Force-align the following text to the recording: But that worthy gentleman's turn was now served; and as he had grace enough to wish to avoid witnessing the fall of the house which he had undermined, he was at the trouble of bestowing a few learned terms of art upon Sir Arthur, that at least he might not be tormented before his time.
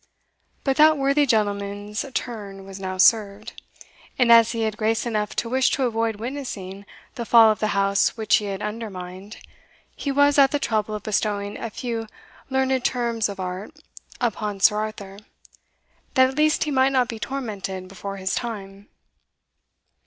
But 0.63 0.77
that 0.77 0.97
worthy 0.97 1.27
gentleman's 1.27 2.03
turn 2.15 2.65
was 2.65 2.79
now 2.79 2.97
served; 2.97 3.61
and 4.17 4.31
as 4.31 4.51
he 4.51 4.61
had 4.63 4.75
grace 4.75 5.05
enough 5.05 5.35
to 5.35 5.47
wish 5.47 5.69
to 5.69 5.83
avoid 5.83 6.15
witnessing 6.15 6.87
the 7.13 7.23
fall 7.23 7.51
of 7.51 7.59
the 7.59 7.67
house 7.77 8.17
which 8.17 8.37
he 8.37 8.45
had 8.45 8.63
undermined, 8.63 9.37
he 9.95 10.11
was 10.11 10.39
at 10.39 10.49
the 10.49 10.57
trouble 10.57 10.95
of 10.95 11.03
bestowing 11.03 11.55
a 11.55 11.69
few 11.69 12.07
learned 12.49 12.83
terms 12.83 13.29
of 13.29 13.39
art 13.39 13.77
upon 14.19 14.59
Sir 14.59 14.77
Arthur, 14.77 15.19
that 16.15 16.29
at 16.31 16.35
least 16.35 16.63
he 16.63 16.71
might 16.71 16.93
not 16.93 17.07
be 17.07 17.19
tormented 17.19 17.87
before 17.87 18.17
his 18.17 18.33
time. 18.33 18.89